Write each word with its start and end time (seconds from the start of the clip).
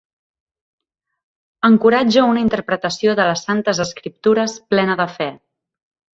Encoratja 1.69 2.23
una 2.31 2.41
"interpretació 2.45 3.15
de 3.21 3.29
les 3.33 3.45
Santes 3.51 3.83
Escriptures 3.87 4.59
plena 4.75 4.99
de 5.05 5.09
fe". 5.21 5.31